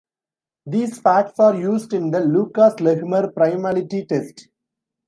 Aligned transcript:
These 0.65 0.97
facts 0.97 1.39
are 1.39 1.53
used 1.53 1.93
in 1.93 2.09
the 2.09 2.21
Lucas-Lehmer 2.21 3.35
primality 3.35 4.07
test. 4.09 4.47